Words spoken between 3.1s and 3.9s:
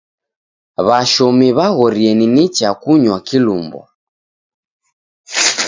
kilumbwa.